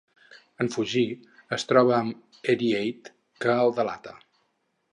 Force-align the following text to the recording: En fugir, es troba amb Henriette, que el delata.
En 0.63 0.69
fugir, 0.75 1.03
es 1.57 1.67
troba 1.71 1.93
amb 1.97 2.49
Henriette, 2.53 3.13
que 3.45 3.55
el 3.67 3.75
delata. 3.81 4.15